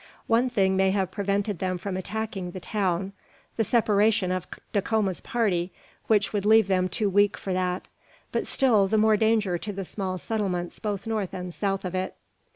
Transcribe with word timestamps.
One 0.25 0.49
thing 0.49 0.75
may 0.75 0.89
have 0.89 1.11
prevented 1.11 1.59
them 1.59 1.77
from 1.77 1.95
attacking 1.95 2.49
the 2.49 2.59
town: 2.59 3.13
the 3.55 3.63
separation 3.63 4.31
of 4.31 4.47
Dacoma's 4.73 5.21
party, 5.21 5.71
which 6.07 6.33
would 6.33 6.43
leave 6.43 6.65
them 6.65 6.89
too 6.89 7.07
weak 7.07 7.37
for 7.37 7.53
that; 7.53 7.87
but 8.31 8.47
still 8.47 8.87
the 8.87 8.97
more 8.97 9.15
danger 9.15 9.59
to 9.59 9.71
the 9.71 9.85
small 9.85 10.17
settlements 10.17 10.79
both 10.79 11.05
north 11.05 11.35
and 11.35 11.53
south 11.53 11.85
of 11.85 11.93
it." 11.93 12.15